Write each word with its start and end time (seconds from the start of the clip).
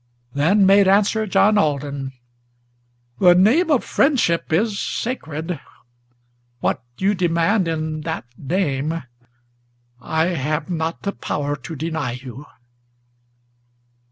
Then 0.33 0.65
made 0.65 0.87
answer 0.87 1.27
John 1.27 1.59
Alden: 1.59 2.13
"The 3.19 3.35
name 3.35 3.69
of 3.69 3.83
friendship 3.83 4.51
is 4.51 4.79
sacred; 4.81 5.59
What 6.59 6.81
you 6.97 7.13
demand 7.13 7.67
in 7.67 8.01
that 8.01 8.25
name, 8.35 9.03
I 10.01 10.25
have 10.29 10.71
not 10.71 11.03
the 11.03 11.11
power 11.11 11.55
to 11.55 11.75
deny 11.75 12.13
you!" 12.13 12.47